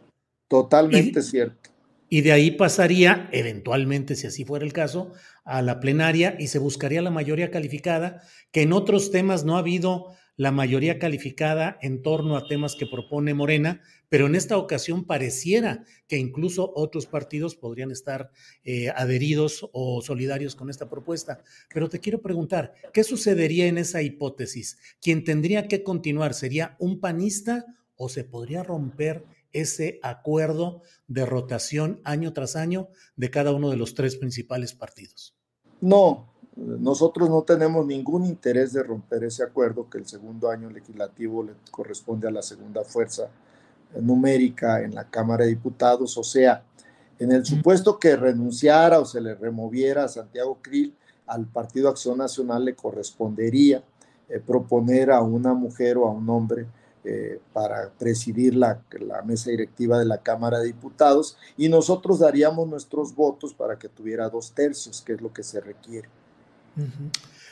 Totalmente 0.48 1.22
cierto. 1.22 1.70
y 2.08 2.20
de 2.20 2.32
ahí 2.32 2.52
pasaría, 2.52 3.28
eventualmente, 3.32 4.14
si 4.14 4.26
así 4.26 4.44
fuera 4.44 4.64
el 4.64 4.72
caso, 4.72 5.12
a 5.44 5.62
la 5.62 5.80
plenaria 5.80 6.36
y 6.38 6.46
se 6.46 6.58
buscaría 6.58 7.02
la 7.02 7.10
mayoría 7.10 7.50
calificada, 7.50 8.22
que 8.52 8.62
en 8.62 8.72
otros 8.72 9.10
temas 9.10 9.44
no 9.44 9.56
ha 9.56 9.60
habido 9.60 10.14
la 10.36 10.50
mayoría 10.50 10.98
calificada 10.98 11.78
en 11.80 12.02
torno 12.02 12.36
a 12.36 12.46
temas 12.46 12.76
que 12.76 12.86
propone 12.86 13.34
Morena, 13.34 13.80
pero 14.08 14.26
en 14.26 14.34
esta 14.34 14.58
ocasión 14.58 15.04
pareciera 15.04 15.84
que 16.08 16.18
incluso 16.18 16.72
otros 16.74 17.06
partidos 17.06 17.56
podrían 17.56 17.90
estar 17.90 18.30
eh, 18.64 18.90
adheridos 18.90 19.68
o 19.72 20.02
solidarios 20.02 20.56
con 20.56 20.70
esta 20.70 20.88
propuesta. 20.88 21.42
Pero 21.72 21.88
te 21.88 22.00
quiero 22.00 22.20
preguntar, 22.20 22.74
¿qué 22.92 23.04
sucedería 23.04 23.66
en 23.66 23.78
esa 23.78 24.02
hipótesis? 24.02 24.78
¿Quién 25.00 25.24
tendría 25.24 25.68
que 25.68 25.82
continuar 25.82 26.34
sería 26.34 26.76
un 26.78 27.00
panista 27.00 27.64
o 27.96 28.08
se 28.08 28.24
podría 28.24 28.62
romper 28.62 29.24
ese 29.54 30.00
acuerdo 30.02 30.82
de 31.06 31.24
rotación 31.24 32.00
año 32.04 32.34
tras 32.34 32.56
año 32.56 32.88
de 33.16 33.30
cada 33.30 33.52
uno 33.52 33.70
de 33.70 33.76
los 33.76 33.94
tres 33.94 34.16
principales 34.16 34.74
partidos. 34.74 35.34
No, 35.80 36.33
nosotros 36.56 37.28
no 37.28 37.42
tenemos 37.42 37.84
ningún 37.84 38.24
interés 38.24 38.72
de 38.72 38.82
romper 38.82 39.24
ese 39.24 39.42
acuerdo, 39.42 39.88
que 39.90 39.98
el 39.98 40.06
segundo 40.06 40.50
año 40.50 40.70
legislativo 40.70 41.42
le 41.42 41.52
corresponde 41.70 42.28
a 42.28 42.30
la 42.30 42.42
segunda 42.42 42.84
fuerza 42.84 43.28
numérica 44.00 44.82
en 44.82 44.94
la 44.94 45.04
Cámara 45.04 45.44
de 45.44 45.50
Diputados, 45.50 46.16
o 46.16 46.24
sea, 46.24 46.62
en 47.18 47.32
el 47.32 47.44
supuesto 47.44 47.98
que 47.98 48.16
renunciara 48.16 48.98
o 48.98 49.04
se 49.04 49.20
le 49.20 49.34
removiera 49.34 50.04
a 50.04 50.08
Santiago 50.08 50.58
Krill, 50.60 50.94
al 51.26 51.46
Partido 51.46 51.88
Acción 51.88 52.18
Nacional 52.18 52.64
le 52.64 52.74
correspondería 52.74 53.82
eh, 54.28 54.40
proponer 54.40 55.10
a 55.10 55.22
una 55.22 55.54
mujer 55.54 55.96
o 55.96 56.06
a 56.06 56.10
un 56.10 56.28
hombre 56.28 56.66
eh, 57.04 57.40
para 57.52 57.90
presidir 57.98 58.56
la, 58.56 58.80
mesa 59.24 59.50
directiva 59.50 59.98
de 59.98 60.06
la 60.06 60.18
Cámara 60.18 60.58
de 60.58 60.66
Diputados 60.66 61.36
y 61.56 61.68
nosotros 61.68 62.18
daríamos 62.18 62.68
nuestros 62.68 63.14
votos 63.14 63.54
para 63.54 63.78
que 63.78 63.88
tuviera 63.88 64.28
dos 64.28 64.52
tercios, 64.52 65.02
que 65.02 65.12
es 65.12 65.20
lo 65.20 65.32
que 65.32 65.42
se 65.42 65.60
requiere. 65.60 66.08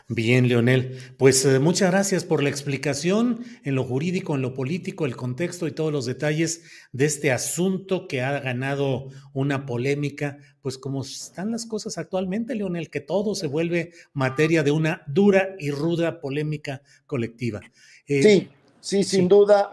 Bien, 0.09 0.49
Leonel. 0.49 0.99
Pues 1.17 1.45
eh, 1.45 1.59
muchas 1.59 1.91
gracias 1.91 2.25
por 2.25 2.43
la 2.43 2.49
explicación 2.49 3.45
en 3.65 3.75
lo 3.75 3.85
jurídico, 3.85 4.35
en 4.35 4.43
lo 4.43 4.53
político, 4.53 5.07
el 5.07 5.17
contexto 5.17 5.67
y 5.67 5.73
todos 5.73 5.93
los 5.93 6.07
detalles 6.07 6.65
de 6.93 7.05
este 7.07 7.31
asunto 7.31 8.09
que 8.09 8.21
ha 8.21 8.41
ganado 8.41 9.09
una 9.33 9.65
polémica, 9.65 10.39
pues 10.61 10.77
como 10.77 11.03
están 11.03 11.51
las 11.53 11.67
cosas 11.67 11.99
actualmente, 11.99 12.55
Leonel, 12.55 12.91
que 12.91 13.01
todo 13.01 13.35
se 13.35 13.47
vuelve 13.47 13.93
materia 14.13 14.63
de 14.63 14.73
una 14.73 15.03
dura 15.07 15.55
y 15.59 15.71
ruda 15.71 16.21
polémica 16.21 16.83
colectiva. 17.07 17.61
Eh, 18.07 18.23
sí. 18.23 18.51
Sí, 18.83 19.05
sin 19.05 19.29
duda, 19.29 19.71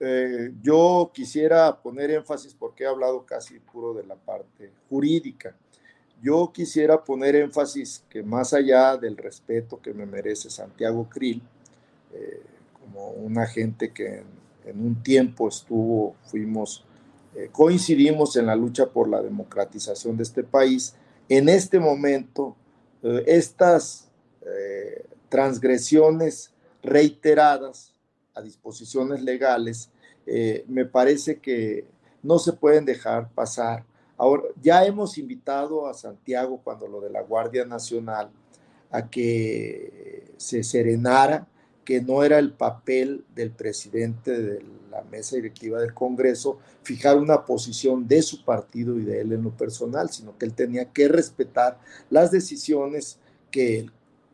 eh, 0.00 0.54
yo 0.62 1.10
quisiera 1.12 1.78
poner 1.82 2.10
énfasis 2.10 2.54
porque 2.54 2.84
he 2.84 2.86
hablado 2.86 3.26
casi 3.26 3.58
puro 3.58 3.92
de 3.92 4.06
la 4.06 4.16
parte 4.16 4.72
jurídica. 4.88 5.54
Yo 6.22 6.52
quisiera 6.52 7.02
poner 7.02 7.36
énfasis 7.36 8.04
que 8.08 8.22
más 8.22 8.52
allá 8.52 8.96
del 8.96 9.16
respeto 9.16 9.80
que 9.80 9.94
me 9.94 10.06
merece 10.06 10.50
Santiago 10.50 11.08
Krill, 11.08 11.42
eh, 12.12 12.42
como 12.80 13.10
un 13.10 13.38
agente 13.38 13.92
que 13.92 14.22
en, 14.64 14.80
un 14.80 15.02
tiempo 15.02 15.48
estuvo, 15.48 16.14
fuimos, 16.24 16.84
eh, 17.34 17.48
coincidimos 17.50 18.36
en 18.36 18.46
la 18.46 18.56
lucha 18.56 18.86
por 18.86 19.08
la 19.08 19.22
democratización 19.22 20.16
de 20.16 20.24
este 20.24 20.42
país, 20.42 20.94
en 21.28 21.48
este 21.48 21.78
momento 21.78 22.56
estas 23.26 24.08
transgresiones 25.30 26.52
reiteradas 26.82 27.94
a 28.34 28.42
disposiciones 28.42 29.22
legales, 29.22 29.90
eh, 30.26 30.64
me 30.68 30.84
parece 30.84 31.38
que 31.38 31.86
no 32.22 32.38
se 32.38 32.52
pueden 32.52 32.84
dejar 32.84 33.30
pasar. 33.30 33.84
Ahora, 34.20 34.42
ya 34.60 34.84
hemos 34.84 35.16
invitado 35.16 35.86
a 35.86 35.94
Santiago 35.94 36.60
cuando 36.62 36.86
lo 36.86 37.00
de 37.00 37.08
la 37.08 37.22
Guardia 37.22 37.64
Nacional 37.64 38.28
a 38.90 39.08
que 39.08 40.34
se 40.36 40.62
serenara 40.62 41.46
que 41.86 42.02
no 42.02 42.22
era 42.22 42.38
el 42.38 42.52
papel 42.52 43.24
del 43.34 43.50
presidente 43.50 44.38
de 44.38 44.62
la 44.90 45.00
mesa 45.04 45.36
directiva 45.36 45.80
del 45.80 45.94
Congreso 45.94 46.58
fijar 46.82 47.16
una 47.16 47.46
posición 47.46 48.06
de 48.06 48.20
su 48.20 48.44
partido 48.44 48.98
y 48.98 49.04
de 49.04 49.22
él 49.22 49.32
en 49.32 49.42
lo 49.42 49.56
personal, 49.56 50.10
sino 50.10 50.36
que 50.36 50.44
él 50.44 50.52
tenía 50.52 50.84
que 50.92 51.08
respetar 51.08 51.78
las 52.10 52.30
decisiones 52.30 53.18
que 53.50 53.86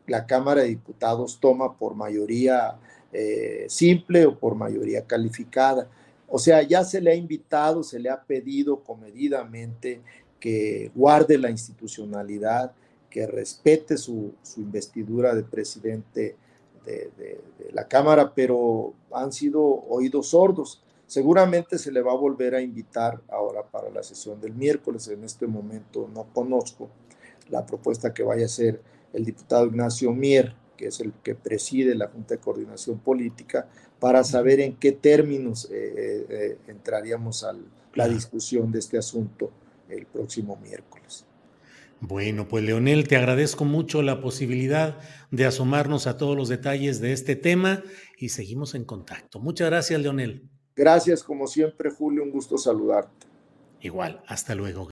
la 0.05 0.25
Cámara 0.25 0.63
de 0.63 0.67
Diputados 0.67 1.39
toma 1.39 1.77
por 1.77 1.95
mayoría 1.95 2.75
eh, 3.13 3.67
simple 3.69 4.25
o 4.25 4.37
por 4.37 4.55
mayoría 4.55 5.07
calificada. 5.07 5.87
O 6.27 6.39
sea, 6.39 6.61
ya 6.61 6.83
se 6.83 6.99
le 7.01 7.11
ha 7.11 7.15
invitado, 7.15 7.83
se 7.83 7.99
le 7.99 8.09
ha 8.09 8.21
pedido 8.21 8.83
comedidamente 8.83 10.01
que 10.39 10.91
guarde 10.93 11.37
la 11.37 11.49
institucionalidad, 11.49 12.73
que 13.09 13.25
respete 13.25 13.97
su, 13.97 14.33
investidura 14.57 15.33
de 15.33 15.43
presidente 15.43 16.35
de, 16.85 17.41
la 17.73 17.87
Cámara, 17.87 18.33
pero 18.33 18.93
han 19.11 19.31
sido 19.31 19.61
oídos 19.61 20.29
sordos. 20.29 20.81
Seguramente 21.05 21.77
se 21.77 21.91
le 21.91 22.01
va 22.01 22.11
a 22.11 22.17
volver 22.17 22.55
a 22.55 22.61
invitar 22.61 23.21
ahora 23.29 23.63
para 23.63 23.89
la 23.89 24.03
sesión 24.03 24.39
del 24.41 24.53
miércoles. 24.53 25.07
En 25.07 25.23
este 25.23 25.47
momento 25.47 26.09
no 26.13 26.25
conozco 26.33 26.89
la 27.49 27.65
propuesta 27.65 28.13
que 28.13 28.23
vaya 28.23 28.45
a 28.45 28.49
ser 28.49 28.81
el 29.13 29.25
diputado 29.25 29.65
Ignacio 29.65 30.11
Mier, 30.11 30.53
que 30.77 30.87
es 30.87 30.99
el 31.01 31.11
que 31.23 31.35
preside 31.35 31.95
la 31.95 32.07
Junta 32.07 32.35
de 32.35 32.39
Coordinación 32.39 32.99
Política, 32.99 33.67
para 33.99 34.23
saber 34.23 34.59
en 34.59 34.75
qué 34.75 34.91
términos 34.91 35.69
entraríamos 36.67 37.43
a 37.43 37.53
la 37.95 38.07
discusión 38.07 38.71
de 38.71 38.79
este 38.79 38.97
asunto 38.97 39.51
el 39.89 40.05
próximo 40.05 40.55
miércoles. 40.57 41.25
Bueno, 41.99 42.47
pues 42.47 42.63
Leonel, 42.63 43.07
te 43.07 43.15
agradezco 43.15 43.65
mucho 43.65 44.03
la 44.03 44.21
posibilidad 44.21 44.99
de 45.31 45.45
asomarnos 45.45 46.05
a 46.05 46.15
todos 46.15 46.37
los 46.37 46.47
detalles 46.47 47.01
de 47.01 47.11
este 47.11 47.35
tema 47.35 47.83
y 48.19 48.29
seguimos 48.29 48.75
en 48.75 48.85
contacto. 48.85 49.39
Muchas 49.39 49.71
gracias, 49.71 49.99
Leonel. 49.99 50.47
Gracias, 50.75 51.23
como 51.23 51.47
siempre, 51.47 51.89
Julio, 51.89 52.21
un 52.21 52.29
gusto 52.29 52.55
saludarte. 52.59 53.25
Igual, 53.81 54.21
hasta 54.27 54.53
luego. 54.53 54.91